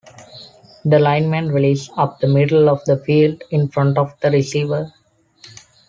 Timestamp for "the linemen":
0.83-1.49